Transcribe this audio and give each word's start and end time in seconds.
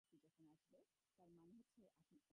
আমি 0.03 1.39
টুনা 1.67 1.89
মাছ 1.89 1.97
নেব। 2.07 2.21